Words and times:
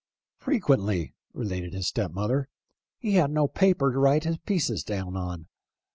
"Frequently," 0.49 1.13
related 1.31 1.73
his 1.73 1.85
stepmother," 1.85 2.49
he 2.97 3.11
had 3.11 3.29
no 3.29 3.47
paper 3.47 3.91
to 3.93 3.99
write 3.99 4.23
his 4.23 4.39
pieces 4.39 4.81
down 4.83 5.15
on. 5.15 5.45